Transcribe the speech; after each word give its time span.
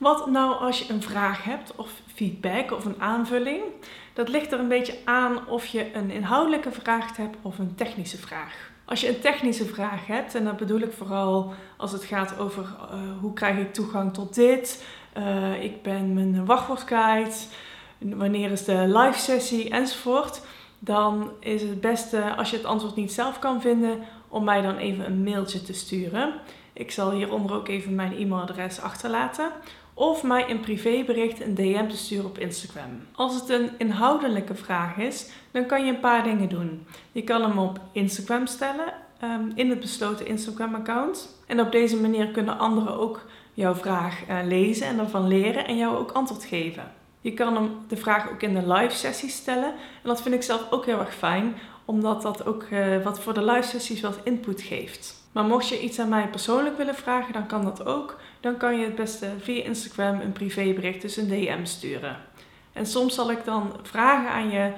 Wat 0.00 0.26
nou 0.26 0.54
als 0.54 0.78
je 0.78 0.92
een 0.92 1.02
vraag 1.02 1.44
hebt 1.44 1.76
of 1.76 1.90
feedback 2.14 2.70
of 2.70 2.84
een 2.84 3.00
aanvulling? 3.00 3.62
Dat 4.12 4.28
ligt 4.28 4.52
er 4.52 4.58
een 4.58 4.68
beetje 4.68 4.98
aan 5.04 5.48
of 5.48 5.66
je 5.66 5.94
een 5.94 6.10
inhoudelijke 6.10 6.72
vraag 6.72 7.16
hebt 7.16 7.36
of 7.42 7.58
een 7.58 7.74
technische 7.74 8.18
vraag. 8.18 8.70
Als 8.84 9.00
je 9.00 9.08
een 9.08 9.20
technische 9.20 9.64
vraag 9.64 10.06
hebt, 10.06 10.34
en 10.34 10.44
dat 10.44 10.56
bedoel 10.56 10.80
ik 10.80 10.92
vooral 10.92 11.52
als 11.76 11.92
het 11.92 12.04
gaat 12.04 12.38
over 12.38 12.62
uh, 12.62 12.98
hoe 13.20 13.32
krijg 13.32 13.58
ik 13.58 13.74
toegang 13.74 14.14
tot 14.14 14.34
dit, 14.34 14.84
uh, 15.18 15.62
ik 15.62 15.82
ben 15.82 16.14
mijn 16.14 16.46
wachtwoord 16.46 16.84
kwijt, 16.84 17.48
wanneer 17.98 18.50
is 18.50 18.64
de 18.64 18.84
live 18.86 19.18
sessie 19.18 19.70
enzovoort, 19.70 20.42
dan 20.78 21.30
is 21.40 21.62
het 21.62 21.80
beste 21.80 22.34
als 22.36 22.50
je 22.50 22.56
het 22.56 22.66
antwoord 22.66 22.96
niet 22.96 23.12
zelf 23.12 23.38
kan 23.38 23.60
vinden 23.60 23.98
om 24.28 24.44
mij 24.44 24.60
dan 24.62 24.76
even 24.76 25.06
een 25.06 25.22
mailtje 25.22 25.62
te 25.62 25.72
sturen. 25.72 26.34
Ik 26.80 26.90
zal 26.90 27.10
hieronder 27.10 27.56
ook 27.56 27.68
even 27.68 27.94
mijn 27.94 28.16
e-mailadres 28.16 28.80
achterlaten. 28.80 29.50
Of 29.94 30.22
mij 30.22 30.50
een 30.50 30.60
privébericht, 30.60 31.40
een 31.40 31.54
DM 31.54 31.88
te 31.88 31.96
sturen 31.96 32.24
op 32.24 32.38
Instagram. 32.38 32.90
Als 33.12 33.34
het 33.34 33.48
een 33.48 33.70
inhoudelijke 33.78 34.54
vraag 34.54 34.96
is, 34.96 35.30
dan 35.50 35.66
kan 35.66 35.84
je 35.84 35.92
een 35.92 36.00
paar 36.00 36.22
dingen 36.22 36.48
doen. 36.48 36.86
Je 37.12 37.22
kan 37.22 37.42
hem 37.42 37.58
op 37.58 37.80
Instagram 37.92 38.46
stellen, 38.46 38.92
ehm, 39.20 39.50
in 39.54 39.70
het 39.70 39.80
besloten 39.80 40.26
Instagram-account. 40.26 41.42
En 41.46 41.60
op 41.60 41.72
deze 41.72 42.00
manier 42.00 42.26
kunnen 42.26 42.58
anderen 42.58 42.98
ook 42.98 43.26
jouw 43.54 43.74
vraag 43.74 44.28
uh, 44.28 44.38
lezen 44.44 44.86
en 44.86 44.98
ervan 44.98 45.28
leren 45.28 45.66
en 45.66 45.76
jou 45.76 45.96
ook 45.96 46.10
antwoord 46.12 46.44
geven. 46.44 46.92
Je 47.20 47.34
kan 47.34 47.54
hem 47.54 47.70
de 47.88 47.96
vraag 47.96 48.30
ook 48.30 48.42
in 48.42 48.54
de 48.54 48.72
live 48.72 48.96
sessie 48.96 49.28
stellen. 49.28 49.72
En 49.72 50.08
dat 50.08 50.22
vind 50.22 50.34
ik 50.34 50.42
zelf 50.42 50.66
ook 50.70 50.86
heel 50.86 50.98
erg 50.98 51.14
fijn, 51.14 51.54
omdat 51.90 52.22
dat 52.22 52.46
ook 52.46 52.64
uh, 52.72 53.02
wat 53.02 53.20
voor 53.20 53.34
de 53.34 53.44
live 53.44 53.68
sessies 53.68 54.00
wat 54.00 54.18
input 54.24 54.62
geeft. 54.62 55.14
Maar 55.32 55.44
mocht 55.44 55.68
je 55.68 55.80
iets 55.80 55.98
aan 55.98 56.08
mij 56.08 56.28
persoonlijk 56.28 56.76
willen 56.76 56.94
vragen, 56.94 57.32
dan 57.32 57.46
kan 57.46 57.64
dat 57.64 57.86
ook. 57.86 58.18
Dan 58.40 58.56
kan 58.56 58.78
je 58.78 58.84
het 58.84 58.94
beste 58.94 59.26
via 59.38 59.64
Instagram 59.64 60.20
een 60.20 60.32
privébericht, 60.32 61.02
dus 61.02 61.16
een 61.16 61.28
DM 61.28 61.64
sturen. 61.64 62.16
En 62.72 62.86
soms 62.86 63.14
zal 63.14 63.30
ik 63.30 63.44
dan 63.44 63.72
vragen 63.82 64.30
aan 64.30 64.50
je 64.50 64.72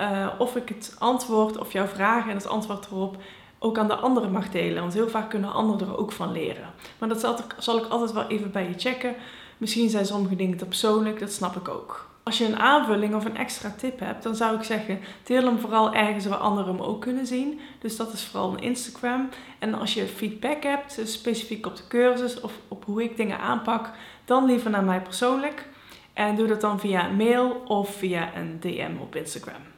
uh, 0.00 0.28
of 0.38 0.56
ik 0.56 0.68
het 0.68 0.96
antwoord 0.98 1.58
of 1.58 1.72
jouw 1.72 1.86
vragen 1.86 2.30
en 2.30 2.36
het 2.36 2.48
antwoord 2.48 2.86
erop 2.86 3.16
ook 3.58 3.78
aan 3.78 3.88
de 3.88 3.94
anderen 3.94 4.32
mag 4.32 4.50
delen. 4.50 4.80
Want 4.80 4.94
heel 4.94 5.08
vaak 5.08 5.30
kunnen 5.30 5.52
anderen 5.52 5.88
er 5.88 5.98
ook 5.98 6.12
van 6.12 6.32
leren. 6.32 6.70
Maar 6.98 7.08
dat 7.08 7.20
zal, 7.20 7.36
zal 7.58 7.78
ik 7.78 7.86
altijd 7.86 8.12
wel 8.12 8.26
even 8.28 8.50
bij 8.50 8.68
je 8.68 8.78
checken. 8.78 9.14
Misschien 9.56 9.90
zijn 9.90 10.06
sommige 10.06 10.36
dingen 10.36 10.58
te 10.58 10.66
persoonlijk, 10.66 11.20
dat 11.20 11.32
snap 11.32 11.56
ik 11.56 11.68
ook. 11.68 12.08
Als 12.28 12.38
je 12.38 12.44
een 12.44 12.58
aanvulling 12.58 13.14
of 13.14 13.24
een 13.24 13.36
extra 13.36 13.74
tip 13.76 14.00
hebt, 14.00 14.22
dan 14.22 14.34
zou 14.34 14.56
ik 14.56 14.62
zeggen, 14.62 15.00
deel 15.22 15.44
hem 15.44 15.58
vooral 15.58 15.94
ergens 15.94 16.26
waar 16.26 16.38
anderen 16.38 16.74
hem 16.74 16.82
ook 16.82 17.00
kunnen 17.00 17.26
zien. 17.26 17.60
Dus 17.78 17.96
dat 17.96 18.12
is 18.12 18.24
vooral 18.24 18.52
een 18.52 18.62
Instagram. 18.62 19.28
En 19.58 19.74
als 19.74 19.94
je 19.94 20.06
feedback 20.06 20.62
hebt, 20.62 20.96
dus 20.96 21.12
specifiek 21.12 21.66
op 21.66 21.76
de 21.76 21.86
cursus 21.88 22.40
of 22.40 22.52
op 22.68 22.84
hoe 22.84 23.02
ik 23.02 23.16
dingen 23.16 23.38
aanpak, 23.38 23.90
dan 24.24 24.44
liever 24.44 24.70
naar 24.70 24.84
mij 24.84 25.00
persoonlijk. 25.00 25.68
En 26.12 26.36
doe 26.36 26.46
dat 26.46 26.60
dan 26.60 26.80
via 26.80 27.08
mail 27.08 27.62
of 27.66 27.94
via 27.94 28.36
een 28.36 28.60
DM 28.60 29.00
op 29.00 29.16
Instagram. 29.16 29.77